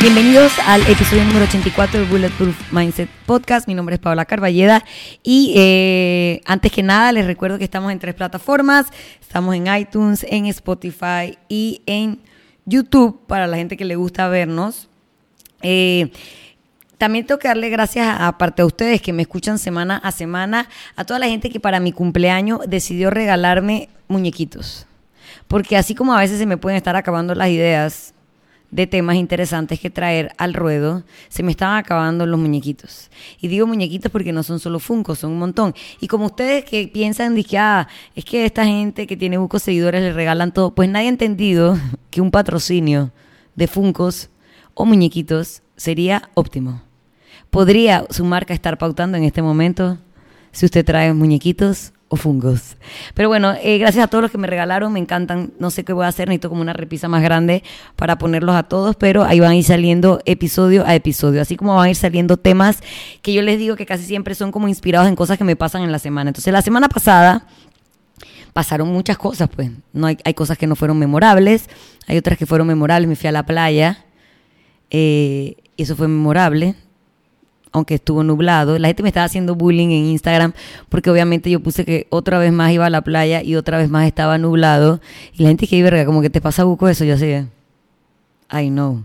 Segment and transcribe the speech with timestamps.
[0.00, 3.68] Bienvenidos al episodio número 84 del Bulletproof Mindset Podcast.
[3.68, 4.82] Mi nombre es Paola Carballeda
[5.22, 8.86] y eh, antes que nada les recuerdo que estamos en tres plataformas.
[9.20, 12.18] Estamos en iTunes, en Spotify y en
[12.64, 14.88] YouTube para la gente que le gusta vernos.
[15.60, 16.10] Eh,
[16.96, 21.04] también tengo que darle gracias, aparte a ustedes que me escuchan semana a semana, a
[21.04, 24.86] toda la gente que para mi cumpleaños decidió regalarme muñequitos.
[25.46, 28.14] Porque así como a veces se me pueden estar acabando las ideas
[28.70, 33.10] de temas interesantes que traer al ruedo, se me estaban acabando los muñequitos.
[33.40, 35.74] Y digo muñequitos porque no son solo funcos, son un montón.
[36.00, 40.02] Y como ustedes que piensan, que ah, es que esta gente que tiene bucos seguidores
[40.02, 41.76] le regalan todo, pues nadie ha entendido
[42.10, 43.12] que un patrocinio
[43.56, 44.30] de funcos
[44.74, 46.82] o muñequitos sería óptimo.
[47.50, 49.98] ¿Podría su marca estar pautando en este momento
[50.52, 52.76] si usted trae muñequitos o fungos.
[53.14, 55.52] Pero bueno, eh, gracias a todos los que me regalaron, me encantan.
[55.60, 57.62] No sé qué voy a hacer, necesito como una repisa más grande
[57.94, 61.76] para ponerlos a todos, pero ahí van a ir saliendo episodio a episodio, así como
[61.76, 62.80] van a ir saliendo temas
[63.22, 65.82] que yo les digo que casi siempre son como inspirados en cosas que me pasan
[65.82, 66.30] en la semana.
[66.30, 67.46] Entonces, la semana pasada
[68.52, 69.70] pasaron muchas cosas, pues.
[69.92, 71.70] No hay, hay cosas que no fueron memorables,
[72.08, 73.08] hay otras que fueron memorables.
[73.08, 74.04] Me fui a la playa,
[74.90, 76.74] eh, y eso fue memorable
[77.72, 78.78] aunque estuvo nublado.
[78.78, 80.52] La gente me estaba haciendo bullying en Instagram
[80.88, 83.90] porque obviamente yo puse que otra vez más iba a la playa y otra vez
[83.90, 85.00] más estaba nublado.
[85.32, 87.26] Y la gente que verga, como que te pasa buco eso, yo así,
[88.52, 89.04] I know,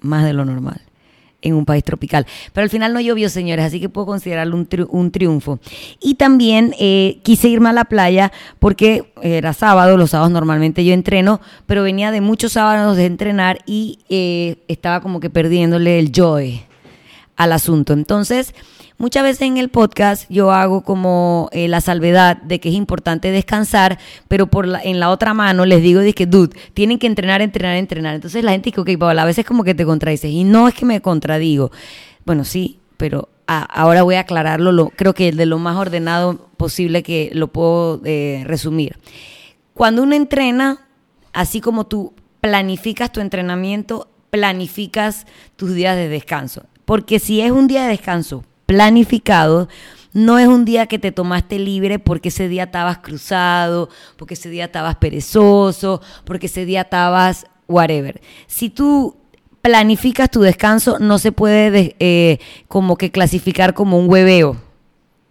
[0.00, 0.80] más de lo normal
[1.42, 2.26] en un país tropical.
[2.52, 5.60] Pero al final no llovió, señores, así que puedo considerarlo un, triunfo.
[6.00, 10.92] Y también eh, quise irme a la playa porque era sábado, los sábados normalmente yo
[10.92, 16.10] entreno, pero venía de muchos sábados de entrenar y eh, estaba como que perdiéndole el
[16.10, 16.62] joy
[17.36, 17.92] al asunto.
[17.92, 18.54] Entonces,
[18.98, 23.30] muchas veces en el podcast yo hago como eh, la salvedad de que es importante
[23.30, 27.76] descansar, pero por en la otra mano les digo, que dude, tienen que entrenar, entrenar,
[27.76, 28.14] entrenar.
[28.14, 30.30] Entonces la gente dice, ok, Paola, a veces como que te contradices.
[30.30, 31.70] Y no es que me contradigo.
[32.24, 37.02] Bueno, sí, pero ahora voy a aclararlo, lo, creo que de lo más ordenado posible
[37.02, 38.98] que lo puedo eh, resumir.
[39.74, 40.86] Cuando uno entrena,
[41.32, 46.64] así como tú planificas tu entrenamiento, planificas tus días de descanso.
[46.86, 49.68] Porque si es un día de descanso planificado,
[50.14, 54.48] no es un día que te tomaste libre porque ese día estabas cruzado, porque ese
[54.48, 58.22] día estabas perezoso, porque ese día estabas whatever.
[58.46, 59.16] Si tú
[59.60, 62.38] planificas tu descanso, no se puede eh,
[62.68, 64.56] como que clasificar como un hueveo.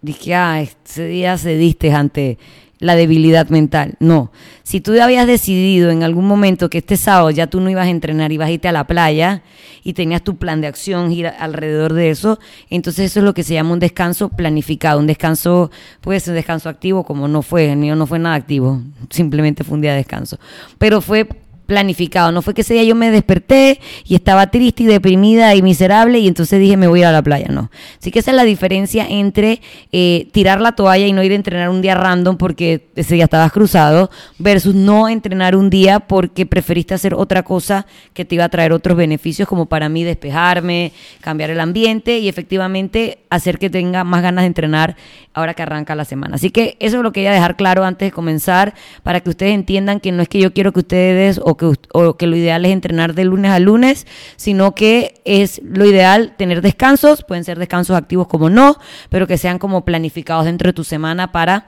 [0.02, 2.38] Dije, ah, ese día cediste ante
[2.80, 3.96] la debilidad mental.
[4.00, 4.32] No.
[4.64, 7.90] Si tú habías decidido en algún momento que este sábado ya tú no ibas a
[7.90, 9.44] entrenar, ibas a irte a la playa
[9.84, 13.44] y tenías tu plan de acción ir alrededor de eso, entonces eso es lo que
[13.44, 15.00] se llama un descanso planificado.
[15.00, 15.72] Un descanso,
[16.02, 19.64] puede ser un descanso activo, como no fue, el mío no fue nada activo, simplemente
[19.64, 20.40] fue un día de descanso.
[20.78, 21.28] Pero fue
[21.66, 22.32] planificado.
[22.32, 26.20] No fue que ese día yo me desperté y estaba triste y deprimida y miserable
[26.20, 27.48] y entonces dije me voy a ir a la playa.
[27.50, 27.72] No.
[28.00, 29.62] Así que esa es la diferencia entre
[29.92, 33.26] eh, tirar la toalla y no ir a entrenar un día random porque ese día
[33.26, 38.46] estabas cruzado versus no entrenar un día porque preferiste hacer otra cosa que te iba
[38.46, 43.70] a traer otros beneficios como para mí despejarme, cambiar el ambiente y efectivamente hacer que
[43.70, 44.96] tenga más ganas de entrenar
[45.34, 46.36] ahora que arranca la semana.
[46.36, 48.74] Así que eso es lo que quería dejar claro antes de comenzar
[49.04, 51.55] para que ustedes entiendan que no es que yo quiero que ustedes o
[51.94, 56.36] o que lo ideal es entrenar de lunes a lunes, sino que es lo ideal
[56.38, 58.78] tener descansos, pueden ser descansos activos como no,
[59.10, 61.68] pero que sean como planificados dentro de tu semana para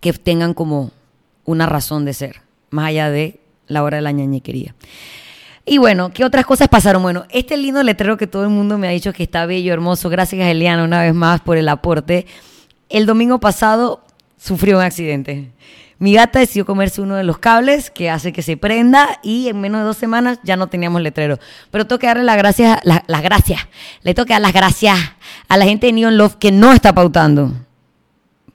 [0.00, 0.90] que tengan como
[1.44, 4.74] una razón de ser, más allá de la hora de la ñañequería.
[5.64, 7.02] Y bueno, ¿qué otras cosas pasaron?
[7.02, 10.08] Bueno, este lindo letrero que todo el mundo me ha dicho que está bello, hermoso,
[10.08, 12.26] gracias Eliana una vez más por el aporte.
[12.88, 14.02] El domingo pasado
[14.38, 15.50] sufrió un accidente.
[15.98, 19.60] Mi gata decidió comerse uno de los cables que hace que se prenda y en
[19.60, 21.38] menos de dos semanas ya no teníamos letrero.
[21.70, 23.62] Pero tengo que darle las gracias, las gracias,
[24.02, 24.96] le tengo que dar las gracias
[25.48, 27.52] a la gente de Neon Love que no está pautando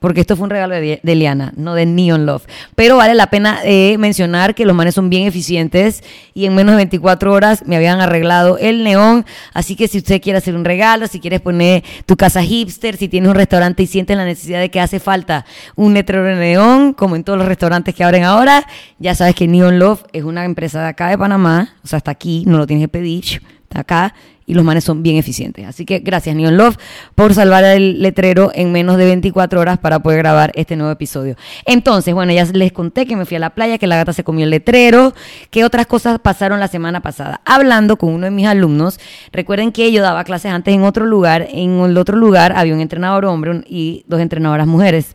[0.04, 2.44] porque esto fue un regalo de, Liana, no de Neon Love.
[2.74, 6.04] Pero vale la pena eh, mencionar que los manes son bien eficientes
[6.34, 9.24] y en menos de 24 horas me habían arreglado el neón.
[9.54, 13.08] Así que si usted quiere hacer un regalo, si quieres poner tu casa hipster, si
[13.08, 16.92] tienes un restaurante y sientes la necesidad de que hace falta un letrero de neón,
[16.92, 18.66] como en todos los restaurantes que abren ahora,
[18.98, 22.10] ya sabes que Neon Love es una empresa de acá de Panamá, o sea, hasta
[22.10, 23.24] aquí, no lo tienes que pedir,
[23.62, 24.14] está acá
[24.46, 25.66] y los manes son bien eficientes.
[25.66, 26.76] Así que gracias Neon Love
[27.14, 31.36] por salvar el letrero en menos de 24 horas para poder grabar este nuevo episodio.
[31.66, 34.24] Entonces, bueno, ya les conté que me fui a la playa, que la gata se
[34.24, 35.14] comió el letrero,
[35.50, 37.40] que otras cosas pasaron la semana pasada.
[37.44, 38.98] Hablando con uno de mis alumnos,
[39.32, 42.80] recuerden que yo daba clases antes en otro lugar, en el otro lugar había un
[42.80, 45.14] entrenador hombre y dos entrenadoras mujeres.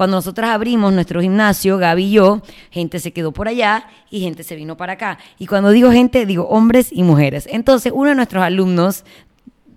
[0.00, 4.44] Cuando nosotras abrimos nuestro gimnasio, Gaby y yo, gente se quedó por allá y gente
[4.44, 5.18] se vino para acá.
[5.38, 7.46] Y cuando digo gente, digo hombres y mujeres.
[7.50, 9.04] Entonces, uno de nuestros alumnos,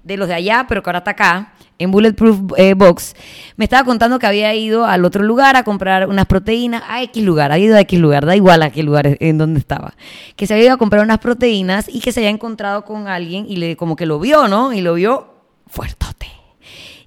[0.05, 3.17] de los de allá, pero que ahora está acá, en Bulletproof eh, Box,
[3.57, 7.21] me estaba contando que había ido al otro lugar a comprar unas proteínas, a X
[7.21, 9.93] lugar, ha ido a X lugar, da igual a qué lugar en donde estaba,
[10.37, 13.45] que se había ido a comprar unas proteínas y que se había encontrado con alguien
[13.45, 14.71] y le como que lo vio, ¿no?
[14.71, 15.33] Y lo vio
[15.67, 16.22] fuertote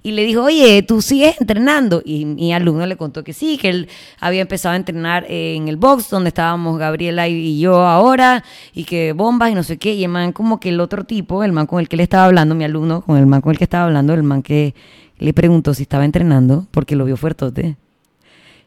[0.07, 2.01] y le dijo, oye, ¿tú sigues entrenando?
[2.05, 3.89] Y mi alumno le contó que sí, que él
[4.21, 8.41] había empezado a entrenar en el box donde estábamos Gabriela y yo ahora,
[8.73, 9.95] y que bombas y no sé qué.
[9.95, 12.23] Y el man como que el otro tipo, el man con el que le estaba
[12.23, 14.75] hablando, mi alumno, con el man con el que estaba hablando, el man que
[15.17, 17.75] le preguntó si estaba entrenando, porque lo vio fuertote,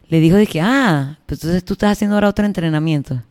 [0.09, 3.23] le dijo de que, ah, pues entonces tú estás haciendo ahora otro entrenamiento.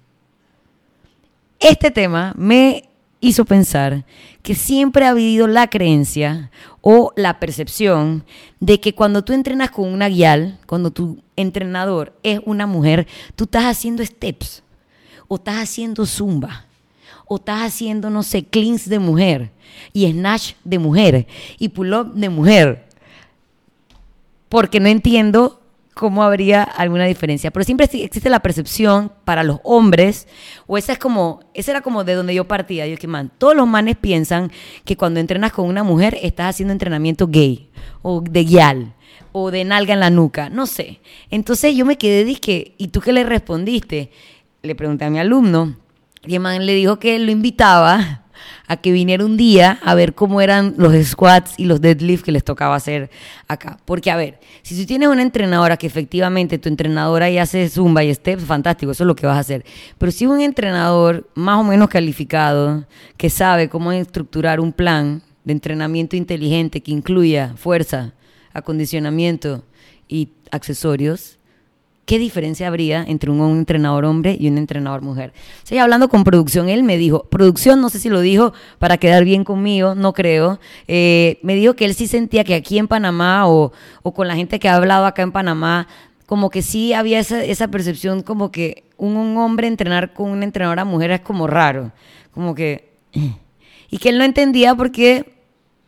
[1.61, 2.91] Este tema me
[3.21, 4.05] hizo pensar
[4.43, 6.51] que siempre ha habido la creencia
[6.83, 8.25] o la percepción
[8.59, 13.07] de que cuando tú entrenas con una guial, cuando tu entrenador es una mujer,
[13.37, 14.63] tú estás haciendo steps
[15.29, 16.67] o estás haciendo zumba
[17.27, 19.53] o estás haciendo, no sé, cleans de mujer
[19.93, 21.27] y snatch de mujer
[21.59, 22.89] y pull-up de mujer.
[24.49, 25.60] Porque no entiendo
[26.01, 27.51] cómo habría alguna diferencia.
[27.51, 30.27] Pero siempre existe la percepción para los hombres,
[30.67, 32.87] o esa es como, esa era como de donde yo partía.
[32.87, 34.51] Yo que man, todos los manes piensan
[34.87, 37.69] que cuando entrenas con una mujer estás haciendo entrenamiento gay,
[38.01, 38.95] o de guial,
[39.33, 41.01] o de nalga en la nuca, no sé.
[41.31, 44.11] Entonces yo me quedé, dije, ¿y tú qué le respondiste?
[44.63, 45.77] Le pregunté a mi alumno,
[46.27, 48.20] y el man le dijo que lo invitaba
[48.71, 52.31] a que viniera un día a ver cómo eran los squats y los deadlifts que
[52.31, 53.11] les tocaba hacer
[53.49, 53.81] acá.
[53.85, 58.05] Porque, a ver, si tú tienes una entrenadora que efectivamente tu entrenadora ya hace zumba
[58.05, 59.65] y steps, fantástico, eso es lo que vas a hacer.
[59.99, 62.87] Pero si un entrenador más o menos calificado,
[63.17, 68.15] que sabe cómo estructurar un plan de entrenamiento inteligente que incluya fuerza,
[68.53, 69.65] acondicionamiento
[70.07, 71.40] y accesorios,
[72.11, 75.33] ¿qué diferencia habría entre un, entrenador hombre y un entrenador mujer?
[75.73, 79.25] O hablando con producción, él me dijo, producción, no sé si lo dijo para quedar
[79.25, 80.59] bien conmigo, no creo,
[80.89, 83.73] eh, me dijo que él sí sentía que aquí en Panamá o,
[84.03, 85.87] con la gente que ha hablado acá en Panamá,
[86.27, 90.85] como que sí había esa, percepción como que un, un, hombre entrenar con una entrenadora
[90.85, 91.93] mujer es como raro,
[92.33, 92.91] como que...
[93.93, 95.33] Y que él no entendía porque,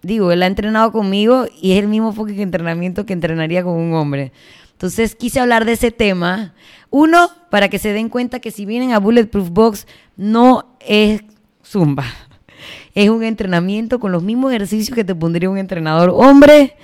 [0.03, 3.95] digo, él ha entrenado conmigo y es el mismo fucking entrenamiento que entrenaría con un
[3.95, 4.33] hombre.
[4.83, 6.55] Entonces quise hablar de ese tema.
[6.91, 9.87] Uno, para que se den cuenta que si vienen a Bulletproof Box,
[10.17, 11.23] no es
[11.65, 12.05] zumba.
[12.95, 16.75] Es un entrenamiento con los mismos ejercicios que te pondría un entrenador hombre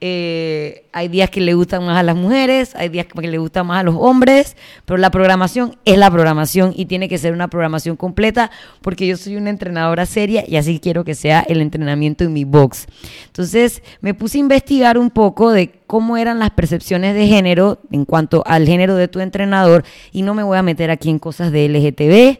[0.00, 3.66] eh, hay días que le gustan más a las mujeres, hay días que le gustan
[3.66, 4.54] más a los hombres,
[4.84, 8.50] pero la programación es la programación y tiene que ser una programación completa
[8.82, 12.44] porque yo soy una entrenadora seria y así quiero que sea el entrenamiento en mi
[12.44, 12.86] box.
[13.26, 18.04] Entonces me puse a investigar un poco de cómo eran las percepciones de género en
[18.04, 19.82] cuanto al género de tu entrenador
[20.12, 22.38] y no me voy a meter aquí en cosas de LGTB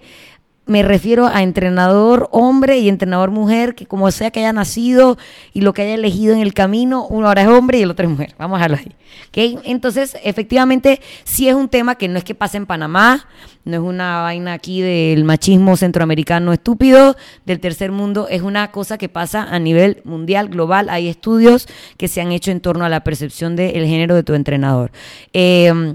[0.67, 5.17] me refiero a entrenador hombre y entrenador mujer, que como sea que haya nacido
[5.55, 8.05] y lo que haya elegido en el camino, uno ahora es hombre y el otro
[8.05, 8.35] es mujer.
[8.37, 8.93] Vamos a dejarlo ahí.
[9.29, 9.59] ¿Okay?
[9.65, 13.29] Entonces, efectivamente, sí es un tema que no es que pase en Panamá,
[13.65, 18.99] no es una vaina aquí del machismo centroamericano estúpido, del tercer mundo, es una cosa
[18.99, 20.89] que pasa a nivel mundial, global.
[20.89, 24.35] Hay estudios que se han hecho en torno a la percepción del género de tu
[24.35, 24.91] entrenador.
[25.33, 25.95] Eh,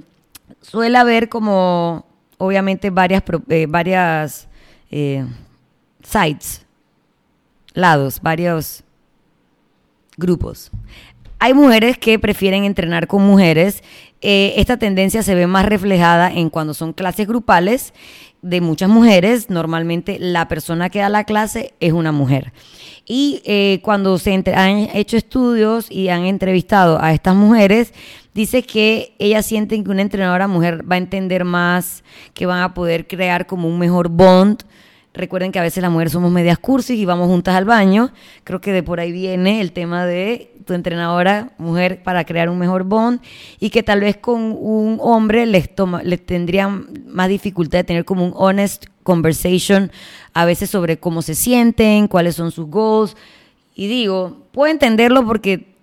[0.62, 2.06] suele haber como,
[2.38, 4.48] obviamente, varias, eh, varias
[4.92, 5.26] eh,
[6.04, 6.66] sites,
[7.74, 8.84] lados, varios
[10.18, 10.72] grupos.
[11.40, 13.84] Hay mujeres que prefieren entrenar con mujeres.
[14.22, 17.94] Eh, esta tendencia se ve más reflejada en cuando son clases grupales
[18.42, 19.50] de muchas mujeres.
[19.50, 22.54] Normalmente la persona que da la clase es una mujer.
[23.06, 27.94] Y eh, cuando se han hecho estudios y han entrevistado a estas mujeres,
[28.34, 32.74] dice que ellas sienten que una entrenadora mujer va a entender más, que van a
[32.74, 34.64] poder crear como un mejor bond
[35.14, 38.14] Recuerden que a veces las mujeres somos medias cursis y vamos juntas al baño.
[38.46, 42.58] Creo que de por ahí viene el tema de tu entrenadora mujer para crear un
[42.58, 43.22] mejor bond
[43.60, 48.06] y que tal vez con un hombre les, toma, les tendrían más dificultad de tener
[48.06, 49.92] como un honest conversation
[50.34, 53.16] a veces sobre cómo se sienten, cuáles son sus goals.
[53.76, 55.76] Y digo, puedo entenderlo porque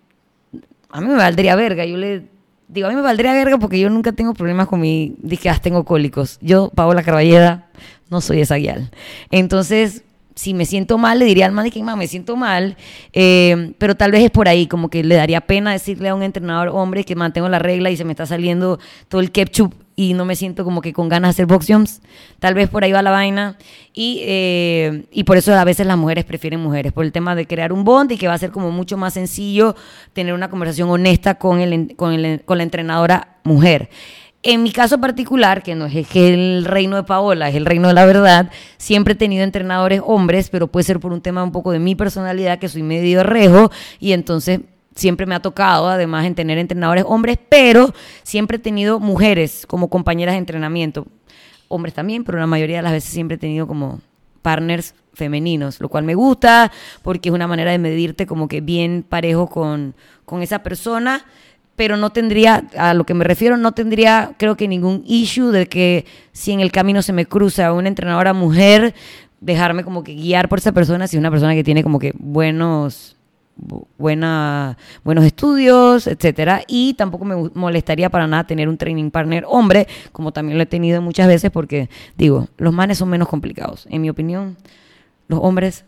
[0.90, 1.84] a mí me valdría verga.
[1.84, 2.28] Yo le
[2.68, 5.58] digo, a mí me valdría verga porque yo nunca tengo problemas con mi, dije, ah,
[5.60, 6.38] tengo cólicos.
[6.40, 7.68] Yo, Paola Carballeda,
[8.10, 8.90] no soy esa guial.
[9.30, 10.04] Entonces,
[10.38, 12.76] si me siento mal, le diría al man que me siento mal,
[13.12, 16.22] eh, pero tal vez es por ahí, como que le daría pena decirle a un
[16.22, 18.78] entrenador hombre que mantengo la regla y se me está saliendo
[19.08, 22.00] todo el ketchup y no me siento como que con ganas de hacer box.
[22.38, 23.58] Tal vez por ahí va la vaina.
[23.92, 27.48] Y, eh, y por eso a veces las mujeres prefieren mujeres, por el tema de
[27.48, 29.74] crear un bond y que va a ser como mucho más sencillo
[30.12, 33.90] tener una conversación honesta con, el, con, el, con la entrenadora mujer.
[34.42, 37.94] En mi caso particular, que no es el reino de Paola, es el reino de
[37.94, 41.72] la verdad, siempre he tenido entrenadores hombres, pero puede ser por un tema un poco
[41.72, 44.60] de mi personalidad, que soy medio rejo, y entonces
[44.94, 47.92] siempre me ha tocado, además, en tener entrenadores hombres, pero
[48.22, 51.06] siempre he tenido mujeres como compañeras de entrenamiento.
[51.66, 54.00] Hombres también, pero la mayoría de las veces siempre he tenido como
[54.42, 56.70] partners femeninos, lo cual me gusta
[57.02, 61.24] porque es una manera de medirte como que bien parejo con, con esa persona
[61.78, 65.68] pero no tendría, a lo que me refiero, no tendría creo que ningún issue de
[65.68, 68.96] que si en el camino se me cruza una entrenadora mujer,
[69.40, 72.12] dejarme como que guiar por esa persona, si es una persona que tiene como que
[72.18, 73.14] buenos
[73.96, 79.86] buena, buenos estudios, etcétera, y tampoco me molestaría para nada tener un training partner hombre,
[80.10, 84.02] como también lo he tenido muchas veces porque digo, los manes son menos complicados, en
[84.02, 84.56] mi opinión,
[85.28, 85.84] los hombres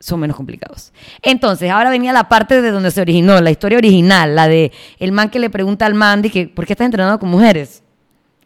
[0.00, 0.92] son menos complicados.
[1.22, 5.12] Entonces, ahora venía la parte de donde se originó, la historia original, la de el
[5.12, 7.82] man que le pregunta al man que, ¿por qué estás entrenando con mujeres?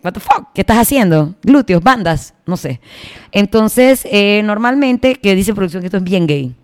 [0.02, 0.48] What the fuck?
[0.52, 1.34] ¿Qué estás haciendo?
[1.42, 2.80] Glúteos, bandas, no sé.
[3.32, 6.54] Entonces, eh, normalmente, que dice producción que esto es bien gay,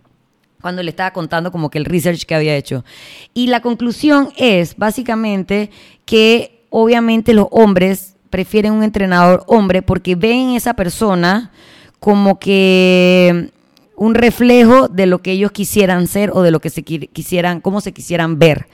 [0.61, 2.85] cuando le estaba contando como que el research que había hecho.
[3.33, 5.71] Y la conclusión es, básicamente,
[6.05, 11.51] que obviamente los hombres prefieren un entrenador hombre porque ven esa persona
[11.99, 13.51] como que
[14.01, 17.83] un reflejo de lo que ellos quisieran ser o de lo que se quisieran, cómo
[17.83, 18.67] se quisieran ver.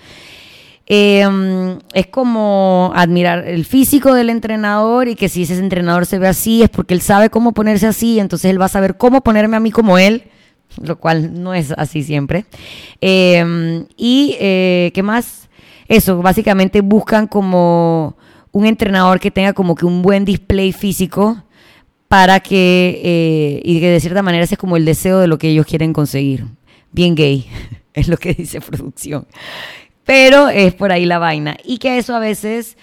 [0.87, 6.29] Em, es como admirar el físico del entrenador y que si ese entrenador se ve
[6.29, 9.57] así es porque él sabe cómo ponerse así, entonces él va a saber cómo ponerme
[9.57, 10.31] a mí como él,
[10.81, 12.47] lo cual no es así siempre.
[13.01, 15.49] Em, y eh, qué más,
[15.89, 18.17] eso, básicamente buscan como
[18.53, 21.43] un entrenador que tenga como que un buen display físico
[22.09, 25.39] para que, eh, y que de cierta manera ese es como el deseo de lo
[25.39, 26.47] que ellos quieren conseguir.
[26.93, 27.47] Bien gay,
[27.95, 29.27] es lo que dice producción.
[30.05, 31.57] Pero es por ahí la vaina.
[31.65, 32.77] Y que eso a veces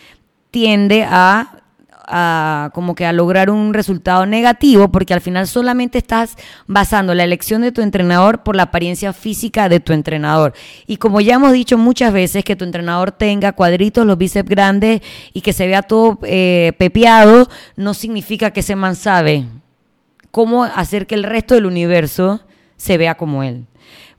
[0.51, 1.62] tiende a
[2.07, 6.35] a, como que a lograr un resultado negativo porque al final solamente estás
[6.67, 10.53] basando la elección de tu entrenador por la apariencia física de tu entrenador.
[10.87, 15.01] Y como ya hemos dicho muchas veces, que tu entrenador tenga cuadritos, los bíceps grandes
[15.33, 19.45] y que se vea todo eh, pepeado, no significa que ese man sabe
[20.31, 22.41] cómo hacer que el resto del universo
[22.75, 23.65] se vea como él.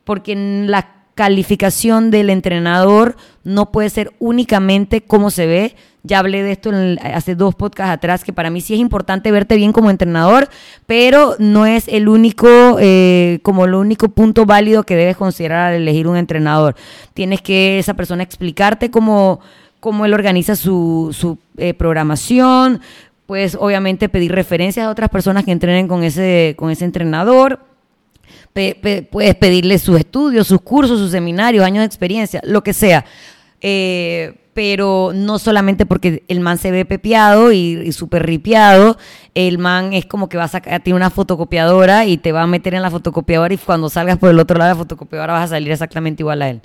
[0.04, 6.52] Porque la calificación del entrenador no puede ser únicamente cómo se ve, ya hablé de
[6.52, 6.70] esto
[7.02, 10.50] hace dos podcasts atrás, que para mí sí es importante verte bien como entrenador,
[10.86, 15.80] pero no es el único, eh, como el único punto válido que debes considerar al
[15.80, 16.76] elegir un entrenador.
[17.14, 19.40] Tienes que esa persona explicarte cómo,
[19.80, 22.82] cómo él organiza su, su eh, programación,
[23.24, 27.60] pues obviamente pedir referencias a otras personas que entrenen con ese, con ese entrenador.
[28.52, 33.06] puedes pedirle sus estudios, sus cursos, sus seminarios, años de experiencia, lo que sea.
[33.62, 38.96] Eh, pero no solamente porque el man se ve pepeado y, súper ripiado,
[39.34, 42.46] el man es como que va a sacar, tiene una fotocopiadora y te va a
[42.46, 45.44] meter en la fotocopiadora y cuando salgas por el otro lado de la fotocopiadora vas
[45.46, 46.62] a salir exactamente igual a él.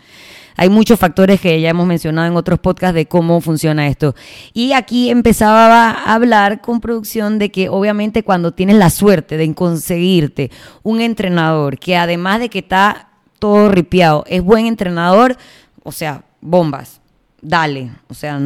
[0.56, 4.14] Hay muchos factores que ya hemos mencionado en otros podcasts de cómo funciona esto.
[4.54, 9.54] Y aquí empezaba a hablar con producción de que obviamente cuando tienes la suerte de
[9.54, 10.52] conseguirte
[10.84, 15.38] un entrenador que además de que está todo ripiado, es buen entrenador,
[15.84, 17.00] o sea, bombas
[17.42, 18.40] dale, o sea,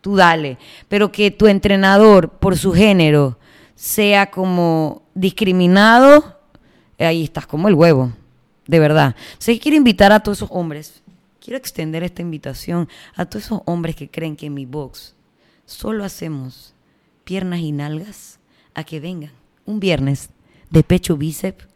[0.00, 3.38] tú dale, pero que tu entrenador por su género
[3.74, 6.38] sea como discriminado,
[6.98, 8.12] ahí estás como el huevo,
[8.66, 9.16] de verdad.
[9.38, 11.02] Sea, quiero invitar a todos esos hombres,
[11.42, 15.14] quiero extender esta invitación a todos esos hombres que creen que en mi box
[15.64, 16.74] solo hacemos
[17.24, 18.38] piernas y nalgas,
[18.74, 19.32] a que vengan
[19.66, 20.30] un viernes
[20.70, 21.66] de pecho bíceps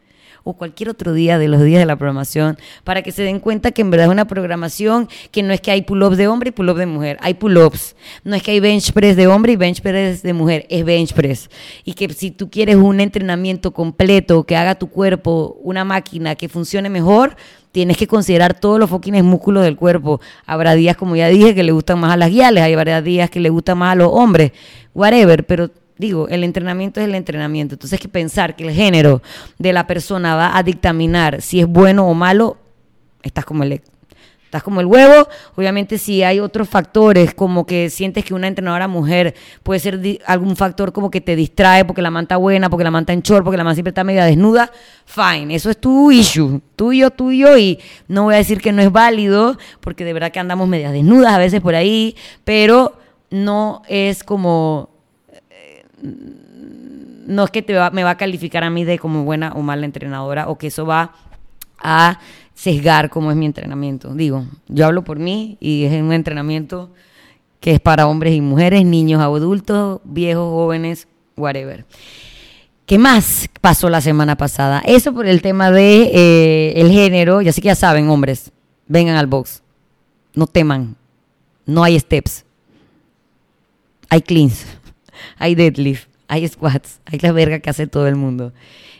[0.45, 3.71] o cualquier otro día de los días de la programación para que se den cuenta
[3.71, 6.51] que en verdad es una programación que no es que hay pull-ups de hombre y
[6.51, 7.95] pull-ups de mujer, hay pull-ups.
[8.23, 11.13] No es que hay bench press de hombre y bench press de mujer, es bench
[11.13, 11.49] press.
[11.83, 16.47] Y que si tú quieres un entrenamiento completo que haga tu cuerpo una máquina que
[16.47, 17.35] funcione mejor,
[17.71, 20.21] tienes que considerar todos los foquines músculos del cuerpo.
[20.45, 23.31] Habrá días, como ya dije, que le gustan más a las guiales, hay varios días
[23.31, 24.51] que le gustan más a los hombres,
[24.93, 27.75] whatever, pero digo, el entrenamiento es el entrenamiento.
[27.75, 29.21] Entonces que pensar que el género
[29.57, 32.57] de la persona va a dictaminar si es bueno o malo,
[33.23, 33.81] estás como el
[34.45, 35.27] estás como el huevo.
[35.55, 40.55] Obviamente si hay otros factores, como que sientes que una entrenadora mujer puede ser algún
[40.55, 43.57] factor como que te distrae porque la manta buena, porque la manta en short, porque
[43.57, 44.71] la manta siempre está media desnuda,
[45.05, 48.91] fine, eso es tu issue, tuyo, tuyo, y no voy a decir que no es
[48.91, 52.97] válido, porque de verdad que andamos medias desnudas a veces por ahí, pero
[53.29, 54.94] no es como...
[56.01, 59.85] No es que te me va a calificar a mí de como buena o mala
[59.85, 61.13] entrenadora o que eso va
[61.79, 62.19] a
[62.53, 64.13] sesgar cómo es mi entrenamiento.
[64.13, 66.91] Digo, yo hablo por mí y es un entrenamiento
[67.59, 71.85] que es para hombres y mujeres, niños, adultos, viejos, jóvenes, whatever.
[72.85, 74.83] ¿Qué más pasó la semana pasada?
[74.85, 77.41] Eso por el tema de eh, el género.
[77.41, 78.51] Ya sé que ya saben, hombres,
[78.87, 79.63] vengan al box.
[80.35, 80.95] No teman.
[81.65, 82.45] No hay steps.
[84.09, 84.65] Hay cleans.
[85.37, 86.07] Hay deadlift.
[86.27, 86.99] Hay squats.
[87.05, 88.51] Hay la verga que hace todo el mundo.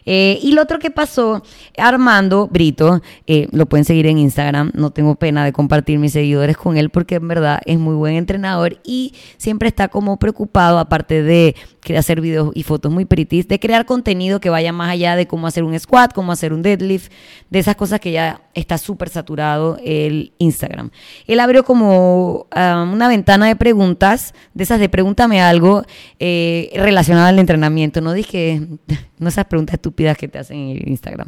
[0.05, 1.43] Eh, y lo otro que pasó,
[1.77, 6.57] Armando Brito, eh, lo pueden seguir en Instagram, no tengo pena de compartir mis seguidores
[6.57, 11.24] con él porque en verdad es muy buen entrenador y siempre está como preocupado, aparte
[11.24, 11.55] de
[11.98, 15.48] hacer videos y fotos muy pretty, de crear contenido que vaya más allá de cómo
[15.48, 17.12] hacer un squat, cómo hacer un deadlift,
[17.50, 20.90] de esas cosas que ya está súper saturado el Instagram.
[21.28, 25.84] Él abrió como um, una ventana de preguntas, de esas de pregúntame algo
[26.20, 28.62] eh, relacionado al entrenamiento, no dije,
[29.20, 31.28] no esas preguntas estúpidas que te hacen en Instagram.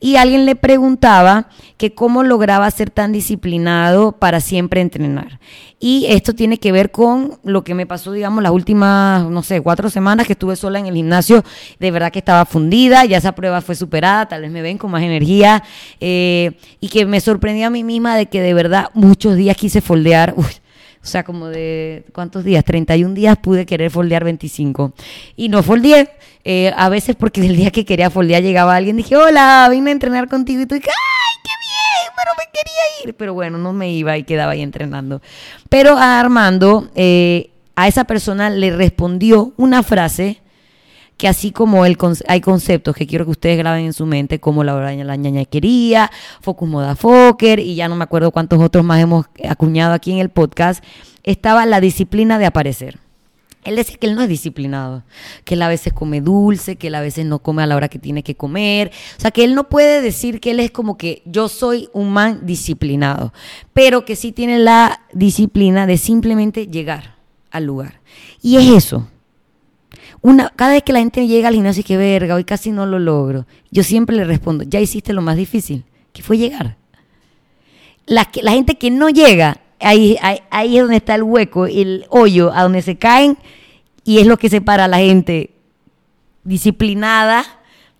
[0.00, 5.38] Y alguien le preguntaba que cómo lograba ser tan disciplinado para siempre entrenar.
[5.86, 9.60] Y esto tiene que ver con lo que me pasó, digamos, las últimas, no sé,
[9.60, 11.44] cuatro semanas que estuve sola en el gimnasio.
[11.78, 14.90] De verdad que estaba fundida, ya esa prueba fue superada, tal vez me ven con
[14.90, 15.62] más energía.
[16.00, 19.82] Eh, y que me sorprendió a mí misma de que de verdad muchos días quise
[19.82, 20.32] foldear.
[20.38, 20.42] o
[21.02, 22.64] sea, como de, ¿cuántos días?
[22.64, 24.94] 31 días pude querer foldear 25.
[25.36, 26.08] Y no foldeé.
[26.44, 29.92] Eh, a veces porque el día que quería foldear llegaba alguien, dije, hola, vine a
[29.92, 30.62] entrenar contigo.
[30.62, 32.12] Y tú dije, ¡ay, qué bien!
[32.16, 32.83] Pero me quería
[33.16, 35.20] Pero bueno, no me iba y quedaba ahí entrenando.
[35.68, 40.40] Pero a Armando, eh, a esa persona le respondió una frase
[41.16, 41.96] que así como el,
[42.26, 46.10] hay conceptos que quiero que ustedes graben en su mente, como la, la ñañaquería,
[46.40, 50.18] Focus Moda Fokker, y ya no me acuerdo cuántos otros más hemos acuñado aquí en
[50.18, 50.82] el podcast,
[51.22, 53.03] estaba la disciplina de aparecer.
[53.64, 55.02] Él dice que él no es disciplinado,
[55.44, 57.88] que él a veces come dulce, que él a veces no come a la hora
[57.88, 58.90] que tiene que comer.
[59.16, 62.12] O sea, que él no puede decir que él es como que yo soy un
[62.12, 63.32] man disciplinado,
[63.72, 67.16] pero que sí tiene la disciplina de simplemente llegar
[67.50, 68.00] al lugar.
[68.42, 69.08] Y es eso.
[70.20, 72.86] Una, cada vez que la gente llega al gimnasio y que verga, hoy casi no
[72.86, 76.76] lo logro, yo siempre le respondo, ya hiciste lo más difícil, que fue llegar.
[78.06, 80.16] La, la gente que no llega ahí,
[80.50, 83.36] ahí, es donde está el hueco, el hoyo, a donde se caen,
[84.04, 85.54] y es lo que separa a la gente
[86.44, 87.44] disciplinada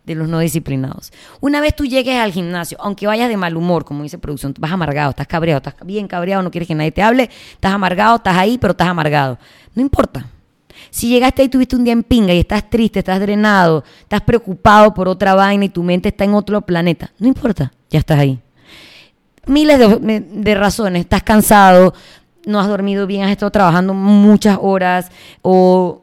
[0.05, 1.12] de los no disciplinados.
[1.40, 4.71] Una vez tú llegues al gimnasio, aunque vayas de mal humor, como dice producción, vas
[4.71, 8.37] amargado, estás cabreado, estás bien cabreado, no quieres que nadie te hable, estás amargado, estás
[8.37, 9.38] ahí, pero estás amargado.
[9.75, 10.27] No importa.
[10.90, 14.93] Si llegaste ahí, tuviste un día en pinga y estás triste, estás drenado, estás preocupado
[14.93, 18.40] por otra vaina y tu mente está en otro planeta, no importa, ya estás ahí
[19.47, 21.03] miles de, razones.
[21.03, 21.95] Estás cansado,
[22.47, 25.11] no has dormido bien, has estado trabajando muchas horas
[25.43, 26.01] o,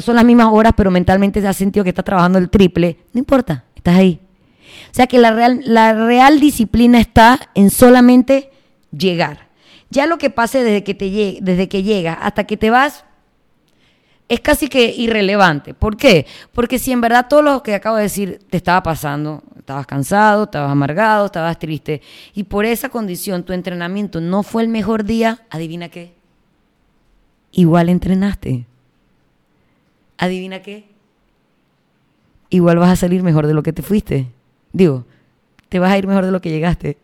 [0.00, 2.98] son las mismas horas, pero mentalmente te has sentido que estás trabajando el triple.
[3.12, 4.20] No importa, estás ahí.
[4.90, 8.50] O sea que la real, la real disciplina está en solamente
[8.96, 9.48] llegar.
[9.90, 13.04] Ya lo que pase desde que, te desde que llegas hasta que te vas,
[14.28, 15.74] es casi que irrelevante.
[15.74, 16.26] ¿Por qué?
[16.52, 20.44] Porque si en verdad todo lo que acabo de decir te estaba pasando, estabas cansado,
[20.44, 22.02] estabas amargado, estabas triste,
[22.34, 26.12] y por esa condición tu entrenamiento no fue el mejor día, adivina qué.
[27.50, 28.66] Igual entrenaste.
[30.18, 30.84] Adivina qué.
[32.50, 34.26] Igual vas a salir mejor de lo que te fuiste.
[34.74, 35.06] Digo,
[35.70, 36.98] te vas a ir mejor de lo que llegaste.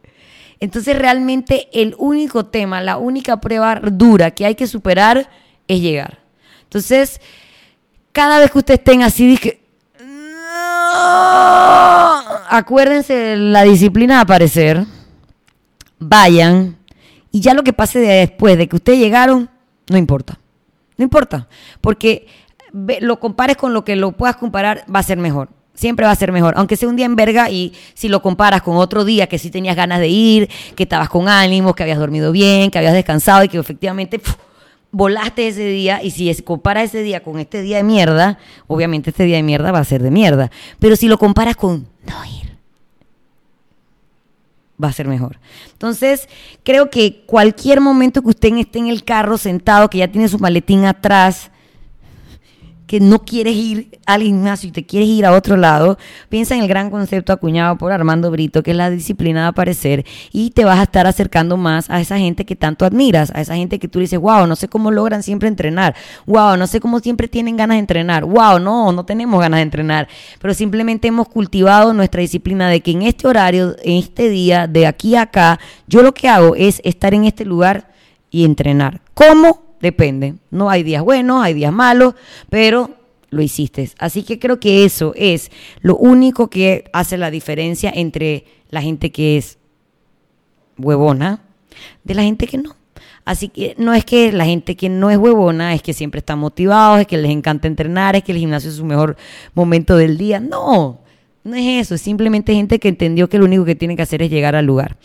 [0.60, 5.30] Entonces realmente el único tema, la única prueba dura que hay que superar
[5.66, 6.18] es llegar.
[6.64, 7.22] Entonces,
[8.12, 9.59] cada vez que ustedes estén así, dije,
[12.48, 14.84] acuérdense de la disciplina de aparecer,
[15.98, 16.76] vayan,
[17.30, 19.48] y ya lo que pase después de que ustedes llegaron,
[19.88, 20.38] no importa.
[20.96, 21.48] No importa,
[21.80, 22.26] porque
[22.72, 25.48] lo compares con lo que lo puedas comparar, va a ser mejor.
[25.72, 28.60] Siempre va a ser mejor, aunque sea un día en verga y si lo comparas
[28.60, 31.98] con otro día que sí tenías ganas de ir, que estabas con ánimos, que habías
[31.98, 34.20] dormido bien, que habías descansado y que efectivamente
[34.92, 39.24] volaste ese día y si comparas ese día con este día de mierda, obviamente este
[39.24, 40.50] día de mierda va a ser de mierda.
[40.78, 42.56] Pero si lo comparas con no ir,
[44.82, 45.38] va a ser mejor.
[45.72, 46.28] Entonces,
[46.62, 50.38] creo que cualquier momento que usted esté en el carro sentado, que ya tiene su
[50.38, 51.49] maletín atrás,
[52.90, 55.96] que no quieres ir al gimnasio y te quieres ir a otro lado,
[56.28, 60.04] piensa en el gran concepto acuñado por Armando Brito, que es la disciplina de aparecer,
[60.32, 63.54] y te vas a estar acercando más a esa gente que tanto admiras, a esa
[63.54, 65.94] gente que tú dices, wow, no sé cómo logran siempre entrenar,
[66.26, 69.62] wow, no sé cómo siempre tienen ganas de entrenar, wow, no, no tenemos ganas de
[69.62, 70.08] entrenar,
[70.40, 74.88] pero simplemente hemos cultivado nuestra disciplina de que en este horario, en este día, de
[74.88, 77.92] aquí a acá, yo lo que hago es estar en este lugar
[78.32, 79.00] y entrenar.
[79.14, 79.69] ¿Cómo?
[79.80, 80.34] Depende.
[80.50, 82.14] No hay días buenos, hay días malos,
[82.48, 82.90] pero
[83.30, 83.90] lo hiciste.
[83.98, 89.10] Así que creo que eso es lo único que hace la diferencia entre la gente
[89.10, 89.58] que es
[90.78, 91.42] huevona
[92.04, 92.76] de la gente que no.
[93.24, 96.36] Así que no es que la gente que no es huevona es que siempre está
[96.36, 99.16] motivado, es que les encanta entrenar, es que el gimnasio es su mejor
[99.54, 100.40] momento del día.
[100.40, 101.00] No,
[101.42, 104.22] no es eso, es simplemente gente que entendió que lo único que tiene que hacer
[104.22, 104.98] es llegar al lugar.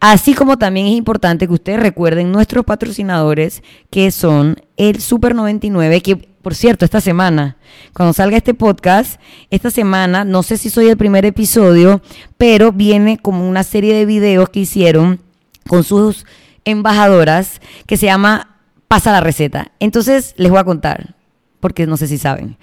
[0.00, 6.00] Así como también es importante que ustedes recuerden nuestros patrocinadores, que son el Super 99,
[6.00, 7.56] que por cierto, esta semana,
[7.92, 12.02] cuando salga este podcast, esta semana, no sé si soy el primer episodio,
[12.36, 15.20] pero viene como una serie de videos que hicieron
[15.68, 16.26] con sus
[16.64, 19.70] embajadoras que se llama Pasa la receta.
[19.78, 21.14] Entonces, les voy a contar
[21.62, 22.56] porque no sé si saben.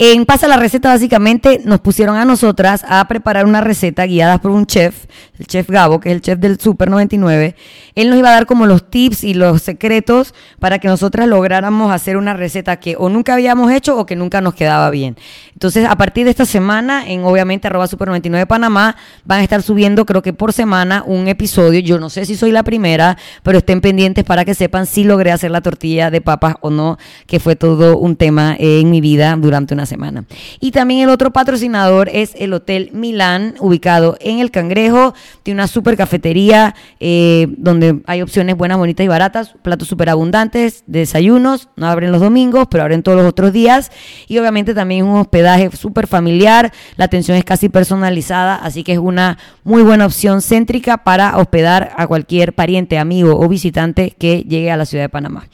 [0.00, 4.50] En Pasa la Receta, básicamente, nos pusieron a nosotras a preparar una receta guiada por
[4.50, 5.04] un chef,
[5.38, 7.54] el chef Gabo, que es el chef del Super 99.
[7.94, 11.92] Él nos iba a dar como los tips y los secretos para que nosotras lográramos
[11.92, 15.16] hacer una receta que o nunca habíamos hecho o que nunca nos quedaba bien.
[15.52, 19.62] Entonces, a partir de esta semana, en obviamente arroba Super 99 Panamá, van a estar
[19.62, 21.78] subiendo, creo que por semana, un episodio.
[21.78, 25.30] Yo no sé si soy la primera, pero estén pendientes para que sepan si logré
[25.30, 29.36] hacer la tortilla de papas o no, que fue todo un tema en mi vida
[29.38, 30.24] durante una semana.
[30.60, 35.14] Y también el otro patrocinador es el Hotel Milán, ubicado en El Cangrejo.
[35.42, 40.84] Tiene una super cafetería eh, donde hay opciones buenas, bonitas y baratas, platos súper abundantes,
[40.86, 43.90] desayunos, no abren los domingos, pero abren todos los otros días.
[44.28, 48.92] Y obviamente también es un hospedaje súper familiar, la atención es casi personalizada, así que
[48.92, 54.44] es una muy buena opción céntrica para hospedar a cualquier pariente, amigo o visitante que
[54.48, 55.46] llegue a la ciudad de Panamá.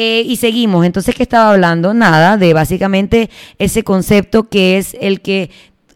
[0.00, 0.86] Eh, y seguimos.
[0.86, 1.92] Entonces, ¿qué estaba hablando?
[1.92, 5.50] Nada, de básicamente ese concepto que es el que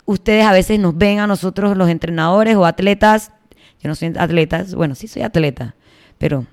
[0.06, 3.30] ustedes a veces nos ven a nosotros los entrenadores o atletas.
[3.80, 5.76] Yo no soy atleta, bueno, sí soy atleta,
[6.18, 6.48] pero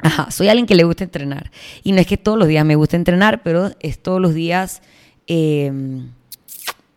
[0.00, 1.52] Ajá, soy alguien que le gusta entrenar.
[1.84, 4.82] Y no es que todos los días me gusta entrenar, pero es todos los días
[5.28, 6.08] em,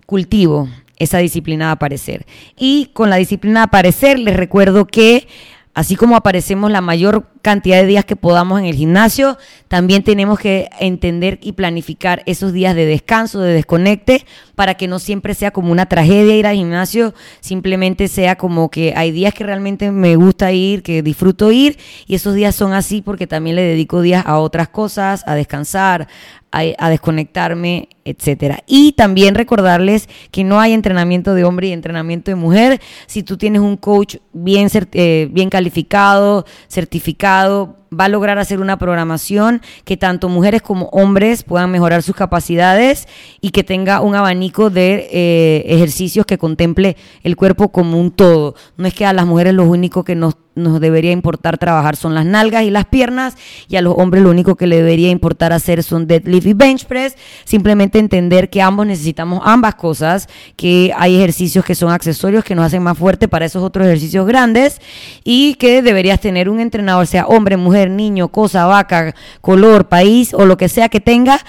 [0.07, 0.67] cultivo
[0.97, 2.25] esa disciplina de aparecer.
[2.57, 5.27] Y con la disciplina de aparecer, les recuerdo que
[5.75, 10.39] así como aparecemos la mayor cantidad de días que podamos en el gimnasio, también tenemos
[10.39, 15.51] que entender y planificar esos días de descanso, de desconecte, para que no siempre sea
[15.51, 20.15] como una tragedia ir al gimnasio, simplemente sea como que hay días que realmente me
[20.15, 24.23] gusta ir, que disfruto ir, y esos días son así porque también le dedico días
[24.25, 26.07] a otras cosas, a descansar,
[26.55, 28.59] a, desconectarme, etcétera.
[28.65, 32.81] Y también recordarles que no hay entrenamiento de hombre y entrenamiento de mujer.
[33.07, 38.77] Si tú tienes un coach bien, eh, bien calificado, certificado, va a lograr hacer una
[38.77, 43.07] programación que tanto mujeres como hombres puedan mejorar sus capacidades
[43.41, 48.55] y que tenga un abanico de eh, ejercicios que contemple el cuerpo como un todo.
[48.77, 52.15] No es que a las mujeres lo único que nos nos debería importar trabajar son
[52.15, 53.35] las nalgas y las piernas
[53.67, 56.85] y a los hombres lo único que le debería importar hacer son deadlift y bench
[56.85, 57.15] press.
[57.43, 62.65] Simplemente entender que ambos necesitamos ambas cosas, que hay ejercicios que son accesorios que nos
[62.65, 64.81] hacen más fuerte para esos otros ejercicios grandes
[65.23, 70.45] y que deberías tener un entrenador, sea hombre, mujer, niño, cosa, vaca, color, país o
[70.45, 71.39] lo que sea que tenga,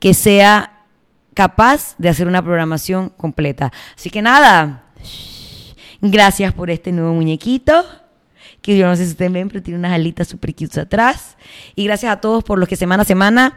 [0.00, 0.84] que sea
[1.32, 3.72] capaz de hacer una programación completa.
[3.94, 4.82] Así que nada,
[6.00, 7.84] gracias por este nuevo muñequito
[8.62, 11.36] que yo no sé si ustedes ven, pero tiene unas alitas super cute atrás.
[11.76, 13.56] Y gracias a todos por los que semana a semana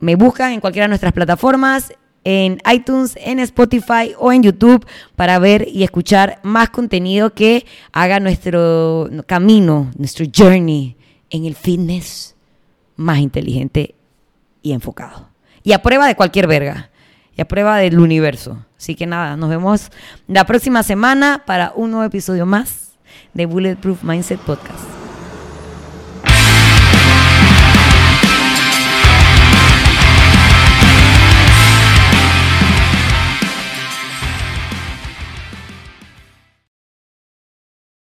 [0.00, 5.38] me buscan en cualquiera de nuestras plataformas, en iTunes, en Spotify o en YouTube para
[5.38, 10.98] ver y escuchar más contenido que haga nuestro camino, nuestro journey
[11.34, 12.36] en el fitness
[12.94, 13.96] más inteligente
[14.62, 15.28] y enfocado.
[15.64, 16.90] Y a prueba de cualquier verga.
[17.36, 18.64] Y a prueba del universo.
[18.78, 19.90] Así que nada, nos vemos
[20.28, 22.92] la próxima semana para un nuevo episodio más
[23.32, 25.03] de Bulletproof Mindset Podcast.